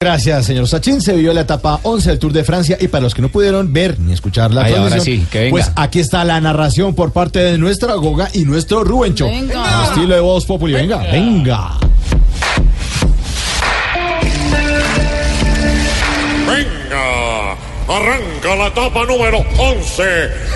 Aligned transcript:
Gracias, 0.00 0.44
señor 0.44 0.68
Sachin. 0.68 1.00
Se 1.00 1.14
vio 1.14 1.32
la 1.32 1.40
etapa 1.40 1.80
11 1.82 2.10
del 2.10 2.18
Tour 2.18 2.30
de 2.34 2.44
Francia 2.44 2.76
y 2.78 2.86
para 2.88 3.04
los 3.04 3.14
que 3.14 3.22
no 3.22 3.30
pudieron 3.30 3.72
ver 3.72 3.98
ni 3.98 4.12
escuchar 4.12 4.52
la 4.52 4.64
Ay, 4.64 4.74
ahora 4.74 4.90
transmisión, 4.90 5.24
sí, 5.24 5.26
que 5.30 5.38
venga. 5.38 5.50
pues 5.52 5.72
aquí 5.74 6.00
está 6.00 6.22
la 6.22 6.38
narración 6.38 6.94
por 6.94 7.12
parte 7.12 7.38
de 7.38 7.56
nuestra 7.56 7.94
Goga 7.94 8.28
y 8.34 8.44
nuestro 8.44 8.84
Rubencho. 8.84 9.24
Venga. 9.24 9.84
Estilo 9.84 10.14
de 10.14 10.20
voz 10.20 10.44
populi. 10.44 10.74
Venga, 10.74 10.98
venga. 10.98 11.78
Venga, 11.78 11.78
arranca 17.88 18.56
la 18.56 18.66
etapa 18.68 19.04
número 19.04 19.38
11 19.58 20.02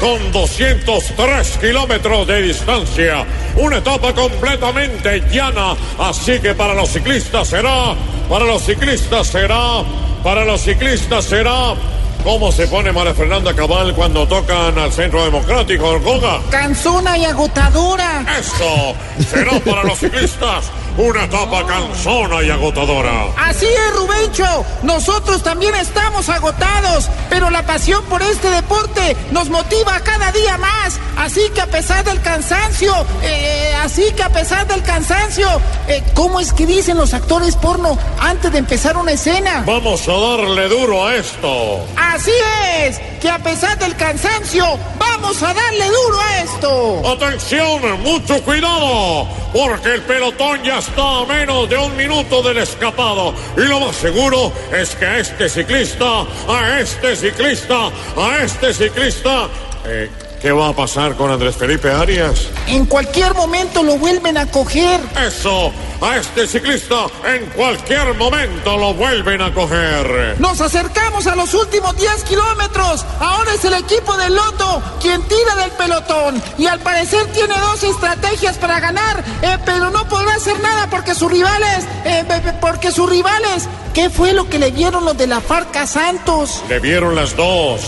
con 0.00 0.32
203 0.32 1.58
kilómetros 1.58 2.26
de 2.26 2.42
distancia. 2.42 3.24
Una 3.56 3.78
etapa 3.78 4.12
completamente 4.12 5.22
llana, 5.30 5.74
así 5.98 6.38
que 6.40 6.54
para 6.54 6.74
los 6.74 6.90
ciclistas 6.90 7.48
será, 7.48 7.94
para 8.28 8.44
los 8.44 8.62
ciclistas 8.62 9.26
será, 9.26 9.82
para 10.22 10.44
los 10.44 10.60
ciclistas 10.60 11.24
será. 11.24 11.74
¿Cómo 12.22 12.50
se 12.50 12.66
pone 12.68 12.90
María 12.90 13.12
Fernanda 13.12 13.52
Cabal 13.54 13.94
cuando 13.94 14.26
tocan 14.26 14.78
al 14.78 14.90
Centro 14.90 15.22
Democrático, 15.24 16.00
Goga? 16.00 16.40
Cansona 16.50 17.18
y 17.18 17.26
agotadora. 17.26 18.24
Eso 18.38 18.94
será 19.28 19.60
para 19.60 19.84
los 19.84 19.98
ciclistas 19.98 20.70
una 20.96 21.24
etapa 21.24 21.66
cansona 21.66 22.42
y 22.42 22.50
agotadora. 22.50 23.26
Así 23.36 23.66
es, 23.66 23.96
Rubencho. 23.96 24.64
Nosotros 24.82 25.42
también 25.42 25.74
estamos 25.74 26.28
agotados, 26.28 27.08
pero 27.28 27.50
la 27.50 27.64
pasión 27.64 28.04
por 28.04 28.22
este 28.22 28.50
deporte 28.50 29.16
nos 29.30 29.50
motiva 29.50 30.00
cada 30.00 30.30
día 30.32 30.56
más. 30.58 31.00
Así 31.16 31.42
que 31.54 31.60
a 31.60 31.66
pesar 31.66 32.04
del 32.04 32.20
cansancio, 32.20 32.92
eh, 33.22 33.74
así 33.82 34.04
que 34.16 34.22
a 34.22 34.30
pesar 34.30 34.66
del 34.66 34.82
cansancio, 34.82 35.48
eh, 35.88 36.02
¿cómo 36.14 36.40
es 36.40 36.52
que 36.52 36.66
dicen 36.66 36.96
los 36.96 37.14
actores 37.14 37.56
porno 37.56 37.98
antes 38.20 38.52
de 38.52 38.58
empezar 38.58 38.96
una 38.96 39.12
escena? 39.12 39.64
Vamos 39.66 40.08
a 40.08 40.12
darle 40.12 40.68
duro 40.68 41.06
a 41.06 41.14
esto. 41.16 41.84
Así 41.96 42.32
es, 42.80 43.00
que 43.20 43.30
a 43.30 43.38
pesar 43.38 43.78
del 43.78 43.96
cansancio, 43.96 44.78
vamos 44.98 45.42
a 45.42 45.54
darle 45.54 45.86
duro 45.86 46.20
a 46.20 46.38
esto. 46.42 47.02
Atención, 47.12 48.02
mucho 48.02 48.42
cuidado, 48.42 49.26
porque 49.54 49.94
el 49.94 50.02
pelotón 50.02 50.64
ya 50.64 50.80
está 50.80 51.20
a 51.20 51.26
menos 51.26 51.70
de 51.70 51.76
un 51.76 51.96
minuto 51.96 52.42
del 52.42 52.58
escapado. 52.58 53.32
Y 53.56 53.60
lo 53.60 53.78
más 53.78 53.94
seguro 53.94 54.52
es 54.72 54.96
que 54.96 55.06
a 55.06 55.18
este 55.20 55.48
ciclista, 55.48 56.22
a 56.48 56.80
este 56.80 57.14
ciclista, 57.14 57.86
a 58.16 58.42
este 58.42 58.74
ciclista... 58.74 59.48
eh, 59.86 60.10
¿Qué 60.44 60.52
va 60.52 60.68
a 60.68 60.72
pasar 60.74 61.16
con 61.16 61.30
Andrés 61.30 61.56
Felipe 61.56 61.90
Arias? 61.90 62.48
En 62.66 62.84
cualquier 62.84 63.32
momento 63.32 63.82
lo 63.82 63.96
vuelven 63.96 64.36
a 64.36 64.44
coger. 64.44 65.00
Eso, 65.26 65.72
a 66.02 66.18
este 66.18 66.46
ciclista 66.46 67.06
en 67.26 67.46
cualquier 67.46 68.12
momento 68.12 68.76
lo 68.76 68.92
vuelven 68.92 69.40
a 69.40 69.54
coger. 69.54 70.36
Nos 70.38 70.60
acercamos 70.60 71.26
a 71.26 71.34
los 71.34 71.54
últimos 71.54 71.96
10 71.96 72.24
kilómetros. 72.24 73.06
Ahora 73.20 73.54
es 73.54 73.64
el 73.64 73.72
equipo 73.72 74.14
del 74.18 74.34
Loto 74.34 74.82
quien 75.00 75.22
tira 75.22 75.56
del 75.56 75.70
pelotón. 75.70 76.42
Y 76.58 76.66
al 76.66 76.78
parecer 76.80 77.24
tiene 77.32 77.54
dos 77.58 77.82
estrategias 77.82 78.58
para 78.58 78.80
ganar. 78.80 79.24
eh, 79.40 79.56
pero 79.64 79.88
no 79.88 80.06
podrá 80.10 80.34
hacer 80.34 80.60
nada 80.60 80.90
porque 80.90 81.14
sus 81.14 81.32
rivales. 81.32 81.86
eh, 82.04 82.22
porque 82.60 82.90
sus 82.90 83.08
rivales. 83.08 83.66
¿Qué 83.94 84.10
fue 84.10 84.32
lo 84.32 84.48
que 84.50 84.58
le 84.58 84.72
vieron 84.72 85.04
los 85.04 85.16
de 85.16 85.26
la 85.28 85.40
Farca 85.40 85.86
Santos? 85.86 86.62
Le 86.68 86.80
vieron 86.80 87.14
las 87.14 87.34
dos. 87.36 87.80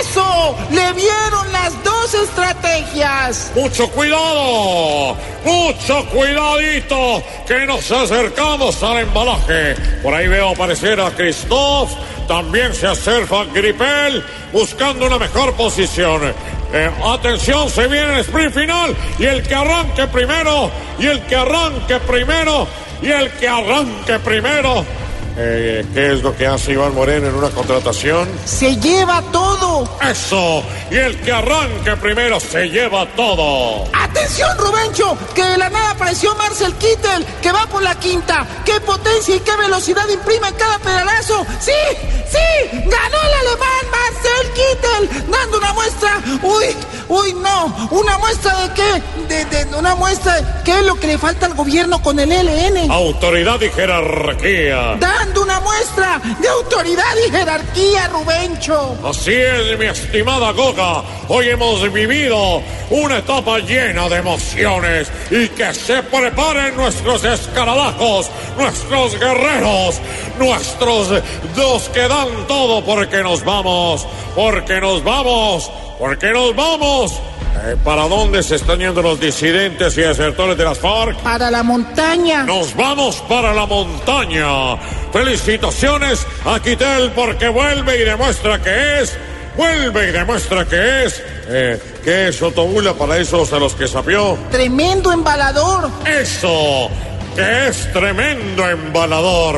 ¡Eso! 0.00 0.56
¡Le 0.72 0.92
vieron 0.94 1.31
estrategias! 2.22 3.52
Mucho 3.54 3.88
cuidado, 3.90 5.16
mucho 5.44 6.06
cuidadito, 6.06 7.22
que 7.46 7.66
nos 7.66 7.90
acercamos 7.90 8.82
al 8.82 8.98
embalaje. 8.98 9.74
Por 10.02 10.14
ahí 10.14 10.28
veo 10.28 10.50
aparecer 10.50 11.00
a 11.00 11.10
Christoph, 11.10 11.90
también 12.26 12.74
se 12.74 12.86
acerca 12.86 13.44
Gripel, 13.52 14.24
buscando 14.52 15.06
una 15.06 15.18
mejor 15.18 15.54
posición. 15.54 16.32
Eh, 16.72 16.90
atención, 17.04 17.68
se 17.68 17.86
viene 17.86 18.14
el 18.14 18.20
sprint 18.20 18.54
final 18.54 18.96
y 19.18 19.24
el 19.24 19.42
que 19.42 19.54
arranque 19.54 20.06
primero, 20.06 20.70
y 20.98 21.06
el 21.06 21.20
que 21.26 21.36
arranque 21.36 22.00
primero, 22.00 22.66
y 23.02 23.10
el 23.10 23.30
que 23.32 23.48
arranque 23.48 24.18
primero. 24.20 24.84
Eh, 25.36 25.84
¿Qué 25.94 26.12
es 26.12 26.22
lo 26.22 26.36
que 26.36 26.46
hace 26.46 26.72
Iván 26.72 26.94
Moreno 26.94 27.28
en 27.28 27.34
una 27.34 27.48
contratación? 27.50 28.28
¡Se 28.44 28.76
lleva 28.76 29.22
todo! 29.32 29.88
Eso, 30.02 30.62
y 30.90 30.96
el 30.96 31.18
que 31.20 31.32
arranque 31.32 31.96
primero 31.96 32.38
se 32.38 32.68
lleva 32.68 33.06
todo. 33.16 33.86
¡Atención, 33.94 34.56
Rubencho! 34.58 35.16
Que 35.34 35.42
de 35.42 35.58
la 35.58 35.70
nada 35.70 35.92
apareció 35.92 36.34
Marcel 36.34 36.74
Kittel, 36.74 37.24
que 37.40 37.50
va 37.50 37.66
por 37.66 37.82
la 37.82 37.94
quinta. 37.98 38.46
¡Qué 38.64 38.78
potencia 38.80 39.36
y 39.36 39.40
qué 39.40 39.56
velocidad 39.56 40.06
imprime 40.08 40.48
en 40.48 40.54
cada 40.54 40.78
pedalazo! 40.78 41.46
¡Sí! 41.60 41.72
¡Sí! 42.30 42.68
¡Ganó 42.72 43.16
el 43.22 43.34
alemán 43.48 43.84
Marcel 43.90 44.52
Kittel! 44.52 45.31
¡Uy! 46.42 46.66
¡Uy, 47.08 47.34
no! 47.34 47.88
¿Una 47.90 48.18
muestra 48.18 48.56
de 48.60 48.74
qué? 48.74 49.02
De, 49.28 49.44
de 49.44 49.74
una 49.76 49.94
muestra 49.94 50.40
de 50.40 50.44
qué 50.64 50.78
es 50.78 50.84
lo 50.86 50.94
que 50.94 51.06
le 51.06 51.18
falta 51.18 51.46
al 51.46 51.54
gobierno 51.54 52.02
con 52.02 52.18
el 52.18 52.30
LN. 52.30 52.90
Autoridad 52.90 53.60
y 53.60 53.68
jerarquía. 53.70 54.96
Dando 54.98 55.42
una 55.42 55.60
muestra 55.60 56.20
de 56.40 56.48
autoridad 56.48 57.14
y 57.26 57.30
jerarquía, 57.30 58.08
Rubencho. 58.08 58.96
Así 59.04 59.32
es, 59.32 59.78
mi 59.78 59.86
estimada 59.86 60.52
Goga. 60.52 61.02
Hoy 61.28 61.48
hemos 61.48 61.90
vivido 61.92 62.62
una 62.90 63.18
etapa 63.18 63.58
llena 63.58 64.08
de 64.08 64.16
emociones 64.16 65.10
y 65.30 65.48
que 65.48 65.72
se 65.72 66.02
preparen 66.02 66.76
nuestros 66.76 67.24
escarabajos, 67.24 68.30
nuestros 68.58 69.18
guerreros, 69.18 70.00
nuestros 70.38 71.22
dos 71.56 71.88
que 71.88 72.06
dan 72.08 72.46
todo 72.46 72.84
porque 72.84 73.22
nos 73.22 73.44
vamos, 73.44 74.06
porque 74.34 74.80
nos 74.80 75.02
vamos, 75.02 75.70
porque 76.02 76.32
nos 76.32 76.56
vamos. 76.56 77.12
Eh, 77.12 77.76
¿Para 77.84 78.08
dónde 78.08 78.42
se 78.42 78.56
están 78.56 78.80
yendo 78.80 79.02
los 79.02 79.20
disidentes 79.20 79.96
y 79.96 80.00
desertores 80.00 80.58
de 80.58 80.64
las 80.64 80.76
FARC? 80.76 81.16
Para 81.18 81.48
la 81.48 81.62
montaña. 81.62 82.42
Nos 82.42 82.74
vamos 82.74 83.22
para 83.28 83.54
la 83.54 83.66
montaña. 83.66 84.76
Felicitaciones 85.12 86.26
a 86.44 86.58
Quitel 86.58 87.12
porque 87.12 87.48
vuelve 87.48 88.00
y 88.00 88.04
demuestra 88.04 88.60
que 88.60 89.02
es. 89.02 89.16
Vuelve 89.56 90.08
y 90.08 90.10
demuestra 90.10 90.64
que 90.64 91.04
es. 91.04 91.22
Eh, 91.46 91.80
¿Qué 92.02 92.28
es 92.30 92.42
Otobula 92.42 92.94
para 92.94 93.18
esos 93.18 93.52
a 93.52 93.60
los 93.60 93.76
que 93.76 93.86
sapió? 93.86 94.36
Tremendo 94.50 95.12
embalador. 95.12 95.88
Eso. 96.04 96.90
Que 97.34 97.68
es 97.68 97.90
tremendo 97.92 98.68
embalador. 98.68 99.56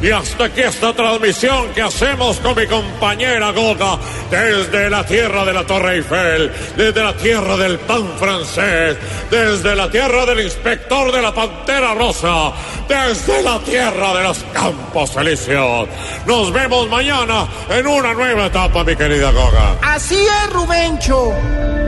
Y 0.00 0.10
hasta 0.10 0.44
aquí 0.44 0.62
esta 0.62 0.92
transmisión 0.94 1.68
que 1.74 1.82
hacemos 1.82 2.38
con 2.38 2.56
mi 2.56 2.66
compañera 2.66 3.50
Goga 3.52 3.98
desde 4.30 4.88
la 4.88 5.04
tierra 5.04 5.44
de 5.44 5.52
la 5.52 5.64
Torre 5.64 5.96
Eiffel, 5.96 6.50
desde 6.76 7.02
la 7.02 7.14
tierra 7.14 7.56
del 7.56 7.78
pan 7.80 8.08
francés, 8.18 8.96
desde 9.30 9.76
la 9.76 9.90
tierra 9.90 10.24
del 10.24 10.40
inspector 10.40 11.12
de 11.12 11.22
la 11.22 11.34
Pantera 11.34 11.94
Rosa, 11.94 12.52
desde 12.88 13.42
la 13.42 13.58
tierra 13.60 14.14
de 14.14 14.22
los 14.22 14.38
Campos 14.52 15.14
Elíseos. 15.16 15.88
Nos 16.26 16.52
vemos 16.52 16.88
mañana 16.88 17.46
en 17.68 17.86
una 17.86 18.14
nueva 18.14 18.46
etapa, 18.46 18.84
mi 18.84 18.96
querida 18.96 19.30
Goga. 19.32 19.76
Así 19.82 20.16
es, 20.16 20.52
Rubencho. 20.52 21.81